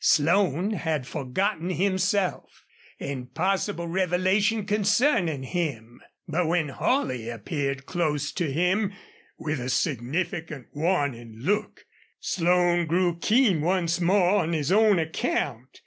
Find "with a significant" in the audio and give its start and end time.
9.37-10.69